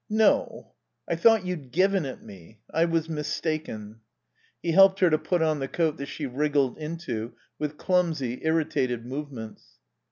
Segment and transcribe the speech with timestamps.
[0.09, 0.73] "No.
[1.07, 2.59] I thought you'd given it me....
[2.73, 3.99] I was mistaken."
[4.59, 9.05] He helped her to put on the coat that she wriggled into with clumsy, irritated
[9.05, 9.77] movements.